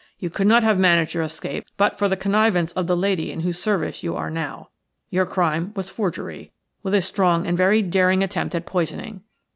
[0.17, 3.41] You could not have managed your escape but for the connivance of the lady in
[3.41, 4.69] whose service you are now.
[5.11, 9.21] Your crime was forgery, with a strong and very daring attempt at poisoning.